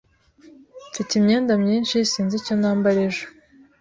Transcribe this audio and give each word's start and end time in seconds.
Mfite 0.89 1.11
imyenda 1.19 1.53
myinshi 1.63 1.97
sinzi 2.11 2.33
icyo 2.39 2.53
nambara 2.61 2.99
ejo. 3.07 3.25